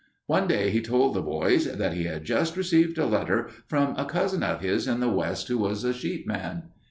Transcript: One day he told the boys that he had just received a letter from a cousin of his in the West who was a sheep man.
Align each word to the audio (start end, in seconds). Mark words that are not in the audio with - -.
One 0.25 0.47
day 0.47 0.71
he 0.71 0.81
told 0.81 1.13
the 1.13 1.21
boys 1.21 1.65
that 1.71 1.93
he 1.93 2.05
had 2.05 2.25
just 2.25 2.57
received 2.57 2.97
a 2.97 3.05
letter 3.05 3.49
from 3.67 3.95
a 3.97 4.05
cousin 4.05 4.41
of 4.41 4.61
his 4.61 4.87
in 4.87 4.99
the 4.99 5.09
West 5.11 5.47
who 5.47 5.59
was 5.59 5.83
a 5.83 5.93
sheep 5.93 6.25
man. 6.25 6.63